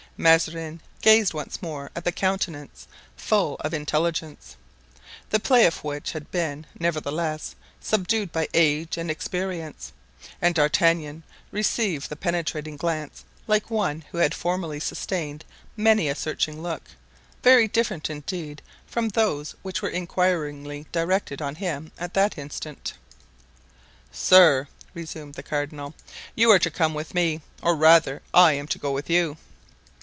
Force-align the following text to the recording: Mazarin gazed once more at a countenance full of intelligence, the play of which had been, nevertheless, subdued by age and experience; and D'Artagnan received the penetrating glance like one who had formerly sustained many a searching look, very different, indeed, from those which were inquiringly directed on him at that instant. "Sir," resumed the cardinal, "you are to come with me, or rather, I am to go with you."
Mazarin 0.17 0.81
gazed 1.01 1.33
once 1.33 1.63
more 1.63 1.89
at 1.95 2.05
a 2.05 2.11
countenance 2.11 2.87
full 3.17 3.55
of 3.61 3.73
intelligence, 3.73 4.55
the 5.31 5.39
play 5.39 5.65
of 5.65 5.83
which 5.83 6.11
had 6.11 6.29
been, 6.29 6.67
nevertheless, 6.79 7.55
subdued 7.79 8.31
by 8.31 8.47
age 8.53 8.97
and 8.99 9.09
experience; 9.09 9.91
and 10.39 10.53
D'Artagnan 10.53 11.23
received 11.49 12.07
the 12.09 12.15
penetrating 12.15 12.77
glance 12.77 13.23
like 13.47 13.71
one 13.71 14.01
who 14.11 14.19
had 14.19 14.35
formerly 14.35 14.79
sustained 14.79 15.43
many 15.75 16.07
a 16.07 16.13
searching 16.13 16.61
look, 16.61 16.83
very 17.41 17.67
different, 17.67 18.07
indeed, 18.07 18.61
from 18.85 19.09
those 19.09 19.55
which 19.63 19.81
were 19.81 19.89
inquiringly 19.89 20.85
directed 20.91 21.41
on 21.41 21.55
him 21.55 21.91
at 21.97 22.13
that 22.13 22.37
instant. 22.37 22.93
"Sir," 24.11 24.67
resumed 24.93 25.33
the 25.33 25.41
cardinal, 25.41 25.95
"you 26.35 26.51
are 26.51 26.59
to 26.59 26.69
come 26.69 26.93
with 26.93 27.15
me, 27.15 27.41
or 27.63 27.75
rather, 27.75 28.21
I 28.35 28.53
am 28.53 28.67
to 28.67 28.77
go 28.77 28.91
with 28.91 29.09
you." 29.09 29.37